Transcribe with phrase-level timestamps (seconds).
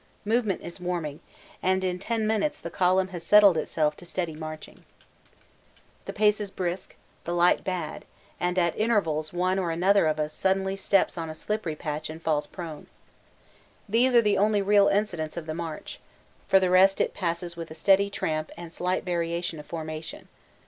[0.25, 1.19] Movement is warming,
[1.61, 4.83] and in ten minutes the column has settled itself to steady marching.
[6.05, 8.05] The pace is still brisk, the light bad,
[8.39, 12.19] and at intervals one or another of us suddenly steps on a slippery patch and
[12.19, 12.87] falls prone.
[13.87, 15.99] These are the only real incidents of the march
[16.47, 20.29] for the rest it passes with a steady tramp and slight variation of formation.